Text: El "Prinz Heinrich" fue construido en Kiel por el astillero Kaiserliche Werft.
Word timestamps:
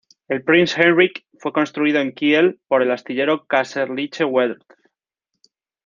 El 0.27 0.41
"Prinz 0.43 0.75
Heinrich" 0.79 1.27
fue 1.37 1.53
construido 1.53 1.99
en 2.01 2.13
Kiel 2.13 2.59
por 2.67 2.81
el 2.81 2.89
astillero 2.89 3.45
Kaiserliche 3.45 4.25
Werft. 4.25 4.65